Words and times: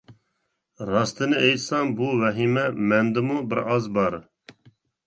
-راستىنى 0.87 1.41
ئېيتسام، 1.41 1.91
بۇ 2.01 2.09
ۋەھىمە 2.25 2.65
مەندىمۇ 2.95 3.39
بىر 3.53 3.65
ئاز 3.69 3.93
بار. 4.01 4.21